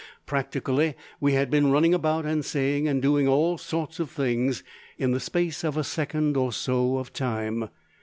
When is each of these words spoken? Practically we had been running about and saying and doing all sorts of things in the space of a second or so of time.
Practically 0.25 0.95
we 1.19 1.33
had 1.33 1.51
been 1.51 1.69
running 1.69 1.93
about 1.93 2.25
and 2.25 2.43
saying 2.43 2.87
and 2.87 3.03
doing 3.03 3.27
all 3.27 3.59
sorts 3.59 3.99
of 3.99 4.09
things 4.09 4.63
in 4.97 5.11
the 5.11 5.19
space 5.19 5.63
of 5.63 5.77
a 5.77 5.83
second 5.83 6.35
or 6.35 6.51
so 6.51 6.97
of 6.97 7.13
time. 7.13 7.69